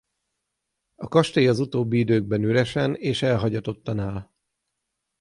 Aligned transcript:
A 0.95 1.07
kastély 1.07 1.47
az 1.47 1.59
utóbbi 1.59 1.97
időkben 1.97 2.43
üresen 2.43 2.95
és 2.95 3.21
elhagyatottan 3.21 3.99
áll. 3.99 4.31